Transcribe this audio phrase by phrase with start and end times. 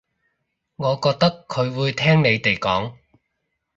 [0.77, 2.95] 我覺得佢會聽你哋講